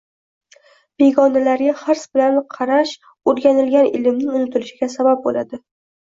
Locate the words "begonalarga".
1.01-1.73